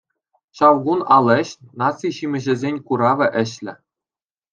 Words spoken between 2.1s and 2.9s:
ҫимӗҫӗсен